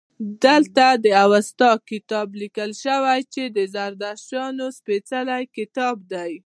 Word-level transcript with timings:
دلته 0.45 0.87
د 1.03 1.05
اوستا 1.23 1.71
کتاب 1.91 2.27
لیکل 2.41 2.71
شوی 2.83 3.19
چې 3.33 3.43
د 3.55 3.57
زردشتیانو 3.75 4.65
سپیڅلی 4.77 5.43
کتاب 5.57 5.95
دی 6.11 6.33